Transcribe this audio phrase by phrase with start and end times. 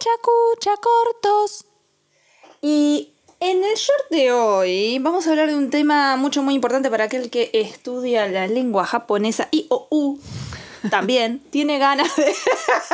[0.00, 1.66] Cucha, cucha, cortos.
[2.62, 6.88] Y en el short de hoy vamos a hablar de un tema mucho muy importante
[6.88, 10.18] para aquel que estudia la lengua japonesa y o u
[10.88, 12.34] también tiene ganas de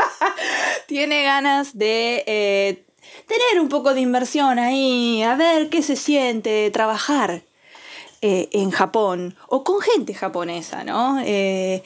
[0.88, 2.84] tiene ganas de eh,
[3.28, 7.42] tener un poco de inversión ahí, a ver qué se siente trabajar
[8.20, 11.20] eh, en Japón o con gente japonesa, ¿no?
[11.24, 11.84] Eh,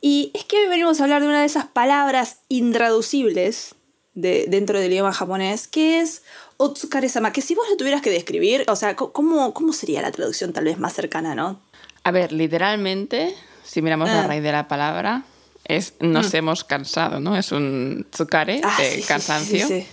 [0.00, 3.74] y es que hoy venimos a hablar de una de esas palabras intraducibles
[4.14, 6.22] de, dentro del idioma japonés, que es
[6.56, 10.52] Otsukare-sama, que si vos lo tuvieras que describir, o sea, ¿cómo, ¿cómo sería la traducción
[10.52, 11.60] tal vez más cercana, no?
[12.04, 14.26] A ver, literalmente, si miramos la Ah.
[14.26, 15.24] raíz de la palabra,
[15.66, 16.36] es nos Mm.
[16.36, 17.36] hemos cansado, ¿no?
[17.36, 19.66] Es un tsukare Ah, de sí, cansancio.
[19.66, 19.86] sí, sí.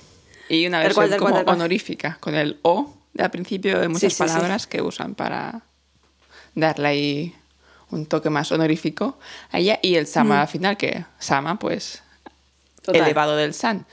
[0.50, 1.56] Y una versión cual, como cual.
[1.56, 5.62] honorífica, con el o al principio de muchas palabras que usan para
[6.56, 7.36] darle ahí
[7.90, 9.18] un toque más honorífico
[9.52, 9.80] a ella.
[9.82, 12.11] Y el sama al final, que sama, pues, Mm.
[12.82, 13.02] Total.
[13.02, 13.86] elevado del san.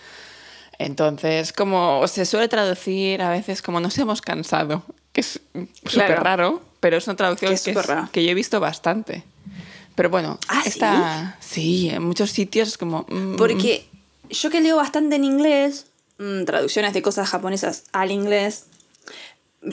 [0.78, 6.22] Entonces, como se suele traducir a veces como nos hemos cansado, que es súper Claro.
[6.22, 9.24] raro, pero es una traducción Que que, es que yo he visto bastante.
[9.96, 10.68] Pero bueno, ¿Ah, sí?
[10.68, 13.04] esta, sí, en muchos sitios es como...
[13.08, 13.88] mm, Porque
[14.30, 15.86] yo que leo bastante en inglés,
[16.18, 18.66] mm, traducciones de cosas japonesas al inglés,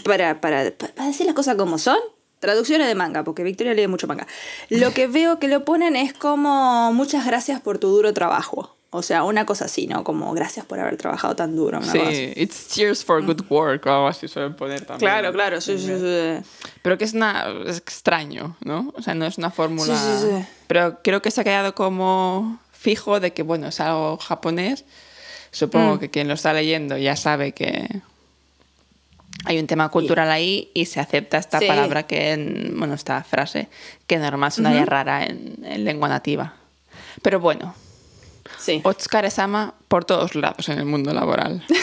[0.04, 1.98] para, para, para decir las cosas como son,
[2.40, 4.26] traducciones de manga, porque Victoria lee mucho manga.
[4.70, 8.75] Lo que veo que lo ponen es como muchas gracias por tu duro trabajo.
[8.96, 10.04] O sea, una cosa así, ¿no?
[10.04, 11.78] Como gracias por haber trabajado tan duro.
[11.80, 12.34] una Sí, cosa así.
[12.36, 15.00] it's cheers for good work o algo así suelen poner también.
[15.12, 16.46] Claro, claro, sí, sí, sí.
[16.82, 18.94] Pero que es, una, es extraño, ¿no?
[18.96, 19.96] O sea, no es una fórmula...
[19.96, 20.46] Sí, sí, sí.
[20.68, 24.86] Pero creo que se ha quedado como fijo de que, bueno, es algo japonés.
[25.52, 26.00] Supongo Mm.
[26.00, 27.88] que quien lo está leyendo ya sabe que
[29.46, 31.68] hay un tema cultural ahí y se acepta esta Sí.
[31.68, 33.68] palabra que, en, bueno, esta frase
[34.08, 36.54] que normal sonaría rara en, en lengua nativa.
[37.22, 37.76] Pero bueno,
[38.58, 38.82] Sí.
[38.84, 41.66] Otsukare-sama por todos lados en el mundo laboral.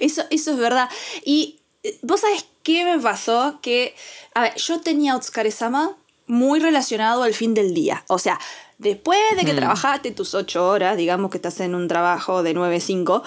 [0.00, 0.88] Eso, eso es verdad.
[1.24, 3.58] Y eh, vos sabés qué me pasó?
[3.62, 3.94] Que,
[4.34, 8.04] a ver, yo tenía Otsukare-sama muy relacionado al fin del día.
[8.08, 8.38] O sea,
[8.78, 12.76] después de que trabajaste tus ocho horas, digamos que estás en un trabajo de 9
[12.76, 13.22] a 5,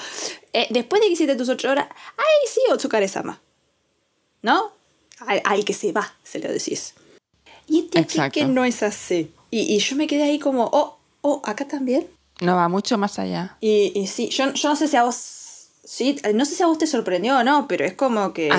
[0.54, 1.88] eh, después de que hiciste tus ocho horas,
[2.18, 3.42] ahí sí Otsukare-sama.
[4.44, 4.72] ¿No?
[5.20, 6.94] Al, al que se va, se lo decís.
[7.68, 9.32] Y este que no es así.
[9.50, 12.08] Y, y yo me quedé ahí como, oh, oh, acá también.
[12.40, 13.58] No va mucho más allá.
[13.62, 15.16] Y, y sí, yo, yo no sé si a vos.
[15.84, 18.50] Sí, no sé si a vos te sorprendió o no, pero es como que.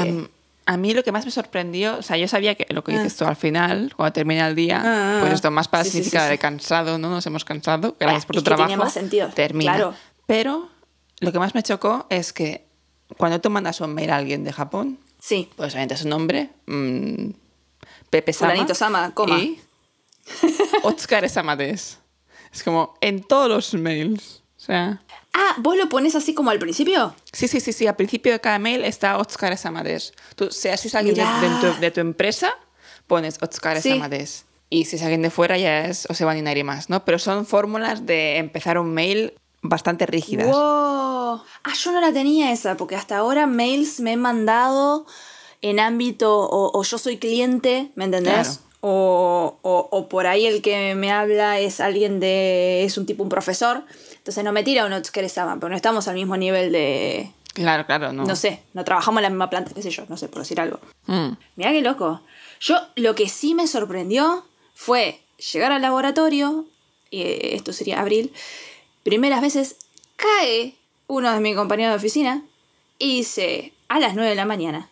[0.64, 3.16] A, mí lo que más me sorprendió, o sea, yo sabía que lo que dices
[3.16, 5.34] tú al final, cuando termina el día, Ah, ah, pues ah.
[5.34, 7.10] esto más para Sí, significar sí, de cansado, ¿no?
[7.10, 8.84] Nos hemos cansado, gracias por tu que tenía trabajo.
[8.84, 9.72] más sentido, Termina.
[9.74, 9.94] claro.
[10.26, 10.68] Pero
[11.18, 12.64] lo que más me chocó es que
[13.18, 15.50] cuando tú mandas un mail a alguien de Japón, Sí.
[15.56, 17.30] pues obviamente su nombre, mm,
[18.10, 18.74] Pepe Sama.
[18.74, 19.38] Sama, coma.
[19.40, 19.60] Y
[20.84, 21.98] Otsukare Sama des.
[22.52, 24.42] Es como en todos los mails.
[24.56, 25.02] O sea,
[25.34, 27.14] Ah, ¿vos lo pones así como al principio?
[27.32, 27.86] Sí, sí, sí, sí.
[27.86, 30.12] Al principio de cada mail está Otsukare Samades.
[30.36, 32.52] Tú, sea si es alguien de, de tu, de tu empresa,
[33.06, 34.00] pones Otsukare Sí.
[34.68, 37.04] Y si es alguien de fuera, ya es Oseban Inari más, ¿no?
[37.04, 40.46] Pero son fórmulas de empezar un mail bastante rígidas.
[40.46, 41.42] ¡Wow!
[41.64, 45.06] Ah, yo no la tenía esa, porque hasta ahora mails me he mandado
[45.60, 48.32] en ámbito o, o yo soy cliente, ¿me entendés?
[48.34, 48.71] Claro.
[48.84, 52.82] O, o- o por ahí el que me habla es alguien de.
[52.84, 53.84] es un tipo, un profesor.
[54.16, 57.30] Entonces no me tira un Otsukare-sama, pero no estamos al mismo nivel de.
[57.54, 58.24] Claro, claro, no.
[58.24, 60.60] No sé, no trabajamos en la misma planta, qué sé yo, no sé, por decir
[60.60, 60.80] algo.
[61.06, 61.32] Mm.
[61.56, 62.22] Mirá qué loco.
[62.60, 64.44] Yo lo que sí me sorprendió
[64.74, 65.20] fue
[65.52, 66.64] llegar al laboratorio,
[67.10, 68.32] y eh, esto sería abril,
[69.04, 69.76] primeras veces
[70.16, 70.74] cae
[71.08, 72.42] uno de mis compañeros de oficina
[72.98, 74.88] y dice a las 9 de la mañana,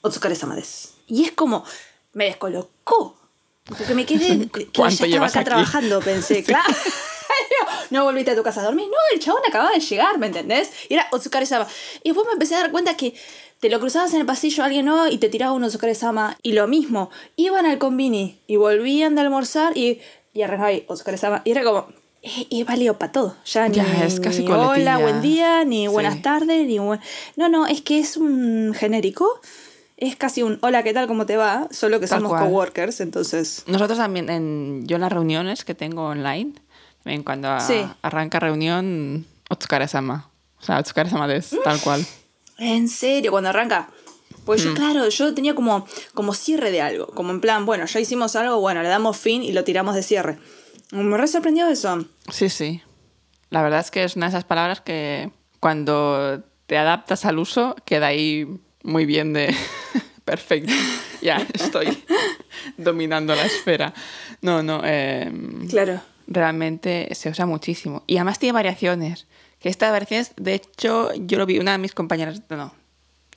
[0.00, 0.94] Otsukare Samades.
[1.06, 1.64] Y es como,
[2.14, 3.16] me descolocó.
[3.64, 5.44] Porque me quedé, que ya ¿Cuánto estaba acá aquí?
[5.46, 6.72] trabajando, pensé, claro.
[7.90, 8.86] No volviste a tu casa a dormir.
[8.88, 10.70] No, el chabón acababa de llegar, ¿me entendés?
[10.88, 11.66] Y era Otsukare Sama.
[12.02, 13.14] Y después me empecé a dar cuenta que
[13.60, 16.36] te lo cruzabas en el pasillo a alguien nuevo y te tiraba un Otsukare Sama.
[16.42, 20.00] Y lo mismo, iban al convini y volvían de almorzar y,
[20.34, 21.42] y arrancaba ahí Otsukare Sama.
[21.44, 21.86] Y era como,
[22.22, 23.36] es, es válido para todo.
[23.44, 26.22] Ya, Ya, ni, es casi ni hola, buen día, ni buenas Sí.
[26.22, 27.00] tardes, ni buen...
[27.36, 29.40] No, no, es que es un genérico.
[30.04, 31.06] Es casi un hola, ¿qué tal?
[31.06, 31.68] ¿Cómo te va?
[31.70, 32.44] Solo que Tal somos cual.
[32.46, 33.62] coworkers, entonces...
[33.68, 36.54] Nosotros también, en, yo en las reuniones que tengo online,
[37.04, 37.86] también cuando a- Sí.
[38.02, 40.28] arranca reunión, Otsukare Sama.
[40.60, 42.04] O sea, Otsukare Sama des, tal cual.
[42.58, 43.90] En serio, cuando arranca.
[44.44, 44.68] Pues Mm.
[44.70, 47.06] yo, claro, yo tenía como, como cierre de algo.
[47.06, 50.02] Como en plan, bueno, ya hicimos algo, bueno, le damos fin y lo tiramos de
[50.02, 50.36] cierre.
[50.90, 52.04] Me re sorprendió eso.
[52.28, 52.82] Sí, sí.
[53.50, 57.76] La verdad es que es una de esas palabras que cuando te adaptas al uso
[57.84, 58.48] queda ahí
[58.82, 59.54] muy bien de
[60.24, 60.72] perfecto.
[61.20, 61.96] Ya estoy
[62.76, 63.92] dominando la esfera.
[64.40, 64.80] No, no.
[64.84, 65.30] eh,
[65.68, 66.00] Claro.
[66.26, 68.02] realmente se usa muchísimo.
[68.06, 69.26] Y además tiene variaciones.
[69.60, 72.74] Que estas variaciones, de hecho, yo lo vi, una de mis compañeras, no,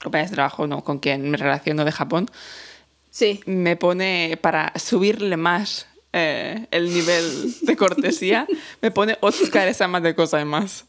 [0.01, 2.29] compañeras de trabajo, no, con quien me relaciono de Japón,
[3.11, 3.41] Sí.
[3.45, 8.47] me pone para subirle más eh, el nivel de cortesía,
[8.81, 10.85] me pone Otsuka esa más de cosas más.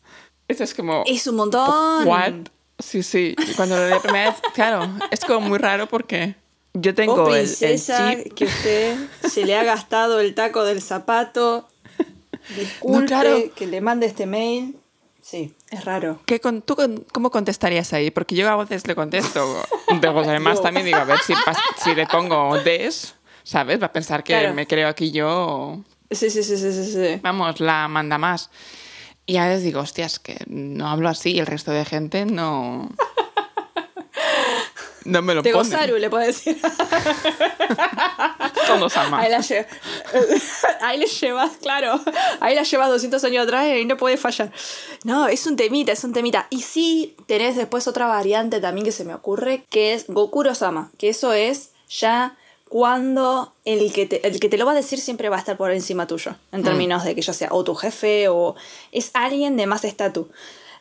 [0.48, 1.04] Eso es como...
[1.06, 2.06] Es un montón.
[2.08, 2.32] ¿What?
[2.78, 3.34] Sí, sí.
[3.56, 6.34] Cuando lo leí la primera vez, claro, es como muy raro porque
[6.74, 8.34] yo tengo Oh, el- el, princesa, chip.
[8.34, 8.96] que usted
[9.28, 11.68] se le ha gastado el taco del zapato.
[12.54, 13.36] Disculpe No, claro.
[13.54, 14.76] que le mande este mail.
[15.22, 16.20] Sí, es raro.
[16.26, 18.10] ¿Qué con- ¿Tú con- cómo contestarías ahí?
[18.12, 19.60] Porque yo a veces le contesto.
[20.00, 21.34] Pero además también digo, a ver si,
[21.82, 23.80] si le pongo des, ¿sabes?
[23.82, 24.54] Va a pensar que Claro.
[24.54, 25.80] me creo aquí yo,
[26.12, 26.72] sí, sí, sí, sí.
[26.92, 27.20] sí.
[27.22, 28.50] vamos, la manda más.
[29.26, 32.88] Y a veces digo, hostias, que no hablo así y el resto de gente no...
[35.04, 35.68] No me lo Te pone.
[35.68, 36.60] Gozaru le puedo decir.
[38.66, 39.20] Todos aman.
[39.20, 39.66] Ahí la lle-
[40.80, 42.00] Ahí le llevas, claro.
[42.40, 44.50] Ahí la llevas 200 años atrás y no puede fallar.
[45.04, 46.46] No, es un temita, es un temita.
[46.50, 50.90] Y sí, tenés después otra variante también que se me ocurre, que es Gokuro-sama.
[50.98, 52.36] Que eso es ya
[52.68, 55.56] cuando el que, te, el que te lo va a decir siempre va a estar
[55.56, 56.34] por encima tuyo.
[56.52, 58.54] En términos de que ya sea o tu jefe o
[58.92, 60.26] es alguien de más estatus.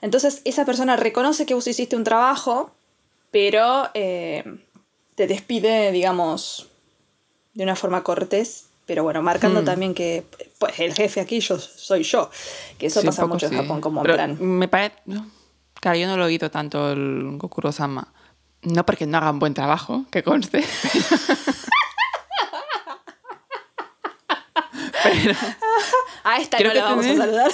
[0.02, 2.72] Entonces esa persona reconoce que vos hiciste un trabajo,
[3.32, 4.44] pero eh,
[5.16, 6.68] te despide, digamos,
[7.54, 9.66] de una forma cortés, pero bueno, marcando Mm.
[9.66, 10.26] también que
[10.60, 12.30] pues el jefe aquí yo soy yo,
[12.78, 13.58] que eso Sí, pasa mucho en sí.
[13.58, 14.38] Japón como en Pero plan.
[14.40, 14.96] Me parece.
[15.80, 18.12] Claro, yo no lo he oído tanto el Gokuro-sama.
[18.64, 20.64] No porque no haga un buen trabajo, que conste.
[25.12, 25.36] Pero,
[26.24, 27.52] A esta creo no la vamos a saludar.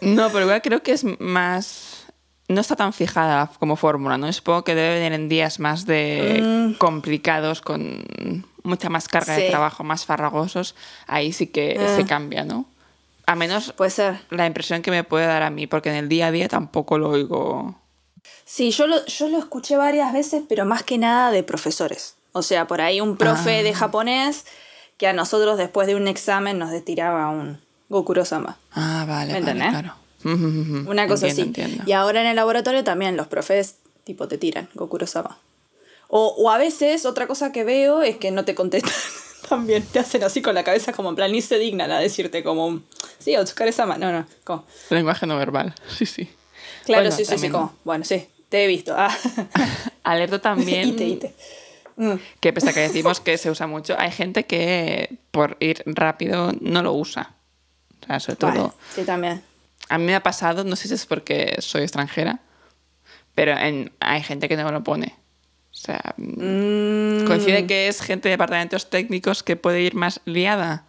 [0.00, 2.06] no, pero igual creo que es más.
[2.46, 4.30] No está tan fijada como fórmula, ¿no?
[4.32, 9.50] Supongo que debe venir en días más de complicados, con mucha más carga de Mm.
[9.50, 10.74] Trabajo, más farragosos.
[11.06, 11.96] Ahí sí que Ah.
[11.96, 12.66] se cambia, ¿no?
[13.26, 14.20] A menos Puede ser.
[14.28, 16.98] la impresión que me puede dar a mí, porque en el día a día tampoco
[16.98, 17.80] lo oigo.
[18.44, 22.13] Sí, yo lo, yo lo escuché varias veces, pero más que nada de profesores.
[22.36, 23.62] O sea, por ahí un profe Ah.
[23.62, 24.44] de japonés
[24.98, 28.58] que a nosotros después de un examen nos tiraba un Gokuro-sama.
[28.72, 29.94] Ah, vale, ¿Me vale, claro.
[30.24, 31.42] Una cosa así.
[31.42, 31.84] Entiendo.
[31.86, 35.38] Y ahora en el laboratorio también los profes tipo te tiran Gokuro-sama.
[36.08, 38.92] O, o a veces otra cosa que veo es que no te contestan
[39.48, 39.84] también.
[39.84, 42.80] Te hacen así con la cabeza como en plan ni se dignan a decirte como
[43.18, 43.96] sí, Otsukare-sama.
[43.98, 44.26] No, no.
[44.44, 46.28] como, Lenguaje no verbal, sí, sí.
[46.84, 47.48] claro, Bueno, sí, sí, sí.
[47.48, 48.94] Como, bueno, sí, te he visto.
[48.96, 49.14] Ah.
[50.02, 51.34] Alerto también ite, ite.
[51.96, 52.14] Mm.
[52.40, 56.52] que pese a que decimos que se usa mucho, hay gente que por ir rápido
[56.60, 57.34] no lo usa.
[58.02, 58.50] O sea, sobre todo...
[58.50, 59.42] Vale, sí, también.
[59.88, 62.40] A mí me ha pasado, no sé si es porque soy extranjera,
[63.34, 65.14] pero en, hay gente que no lo pone.
[65.70, 70.84] O sea, Mm, coincide que es gente de departamentos técnicos que puede ir más liada.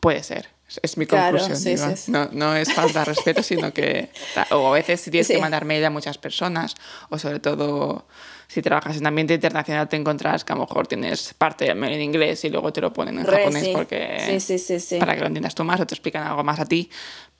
[0.00, 0.48] Puede ser.
[0.82, 1.58] Es, mi Claro, conclusión.
[1.58, 1.88] sí, digo.
[1.90, 2.10] sí, sí.
[2.12, 4.10] No, no es falta de respeto, sino que.
[4.50, 6.74] O a veces si tienes que mandar mail a muchas personas,
[7.10, 8.06] o sobre todo
[8.48, 11.94] si trabajas en ambiente internacional, te encontrás que a lo mejor tienes parte del mail
[11.94, 14.22] en inglés y luego te lo ponen en Re, japonés porque.
[14.26, 14.98] Sí, sí, sí, sí.
[14.98, 16.90] Para que lo entiendas tú más o te explican algo más a ti,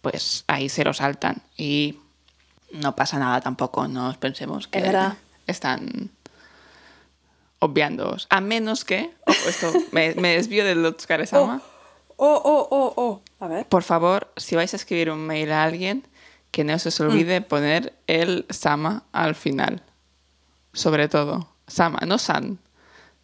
[0.00, 1.42] pues ahí se lo saltan.
[1.56, 1.98] Y
[2.72, 4.94] no pasa nada tampoco, no os pensemos que Es
[5.46, 6.10] están
[7.58, 8.26] obviándoos.
[8.30, 11.62] A menos que, ojo, esto me, me desvío del Otsukaresama.
[12.24, 13.22] Oh, oh, oh, oh.
[13.44, 13.66] A ver.
[13.66, 16.06] Por favor, si vais a escribir un mail a alguien,
[16.52, 17.02] que no se os Mm.
[17.04, 19.82] olvide poner el sama al final.
[20.72, 22.58] Sobre todo, sama, no san,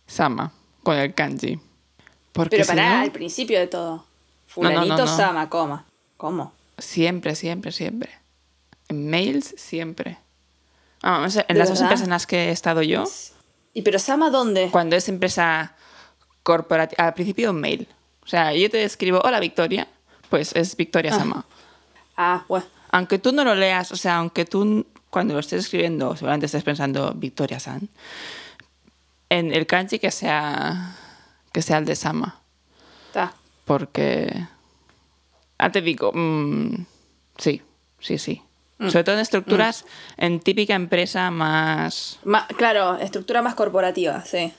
[0.09, 0.53] sama,
[0.83, 1.61] con el kanji.
[2.33, 4.05] Porque Pero si pará, no- al principio de todo.
[4.57, 5.07] No, no, no, Fulanito.
[5.07, 5.85] Sama, coma.
[6.17, 6.53] ¿Cómo?
[6.79, 8.11] Siempre, siempre, siempre.
[8.89, 10.19] En mails, siempre.
[11.03, 13.05] Vamos, en ¿De las dos empresas en las que he estado yo,
[13.75, 14.71] ¿Y pero Sama dónde?
[14.73, 15.77] cuando es empresa
[16.43, 17.87] corporativa, al principio un mail.
[18.29, 19.89] O sea, yo te escribo, hola Victoria,
[20.29, 21.47] pues es Victoria Sama.
[22.15, 22.67] Ah, bueno.
[22.91, 26.63] Aunque tú no lo leas, o sea, aunque tú cuando lo estés escribiendo, seguramente estés
[26.63, 27.89] pensando Victoria San,
[29.31, 30.95] en el kanji que sea,
[31.53, 32.39] que sea el de Sama.
[33.07, 33.33] Está.
[33.65, 34.47] Porque.
[35.57, 36.85] Ah, te digo, mm,
[37.39, 37.63] sí,
[37.99, 38.43] sí, sí.
[38.77, 38.91] Mm.
[38.91, 39.87] Sobre todo en estructuras,
[40.19, 42.19] en típica empresa más.
[42.25, 44.53] Ma- claro, estructura más corporativa, sí.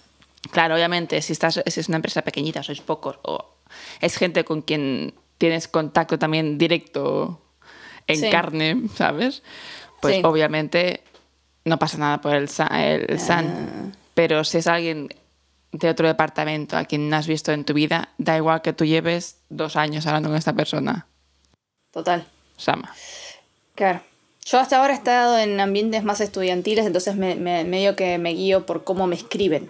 [0.50, 3.59] Claro, obviamente, si, estás, si es una empresa pequeñita, sois pocos, o
[4.02, 7.42] es gente con quien tienes contacto también directo
[8.08, 8.30] en Sí.
[8.30, 9.44] carne, ¿sabes?
[10.02, 10.22] Pues Sí.
[10.24, 11.04] obviamente
[11.66, 13.96] no pasa nada por el, el SAN.
[14.14, 15.10] Pero si es alguien
[15.72, 18.86] de otro departamento a quien no has visto en tu vida, da igual que tú
[18.86, 21.06] lleves dos años hablando con esta persona.
[21.92, 22.26] Total.
[22.58, 22.94] Sama.
[23.76, 24.02] Claro.
[24.46, 28.32] Yo hasta ahora he estado en ambientes más estudiantiles, entonces me, me- medio que me
[28.34, 29.70] guío por cómo me escriben.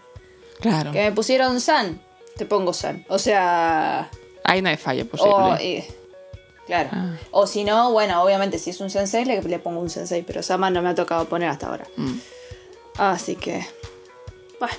[0.61, 0.91] Claro.
[0.93, 2.01] Que me pusieron San,
[2.39, 3.05] te pongo San.
[3.09, 4.09] O sea.
[4.45, 5.33] Ahí no hay fallo posible.
[5.33, 5.85] o, eh,
[6.65, 6.89] Claro.
[6.93, 7.17] Ah.
[7.31, 10.41] O si no, bueno, obviamente si es un sensei le, le pongo un sensei, pero
[10.41, 11.85] Sama no me ha tocado poner hasta ahora.
[11.97, 12.13] Mm.
[12.97, 13.67] Así que...
[14.59, 14.75] Bueno.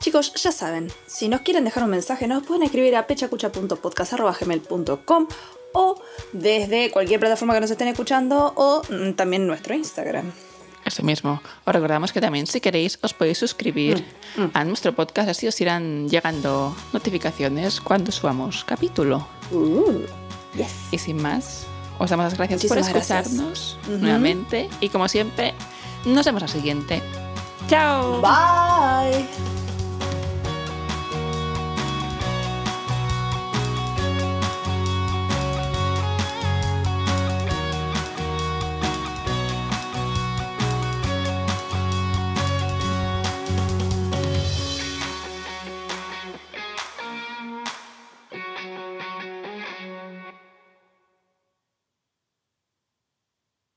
[0.00, 5.28] Chicos, ya saben, si nos quieren dejar un mensaje, nos pueden escribir a pechacucha.podcast.gmail.com
[5.72, 6.00] o
[6.32, 10.32] desde cualquier plataforma que nos estén escuchando o mm, también nuestro Instagram.
[10.90, 11.40] Eso mismo.
[11.64, 14.02] Os recordamos que también si queréis os podéis suscribir
[14.36, 14.50] Mm, mm.
[14.54, 19.24] a nuestro podcast, así os irán llegando notificaciones cuando subamos capítulo.
[19.52, 20.02] Uh,
[20.56, 20.72] yes.
[20.90, 21.64] Y sin más,
[21.98, 23.26] os damos las gracias Muchísimas por gracias.
[23.26, 25.54] escucharnos nuevamente y como siempre,
[26.04, 27.00] nos vemos la siguiente.
[27.68, 28.20] ¡Chao!
[28.20, 29.59] Bye.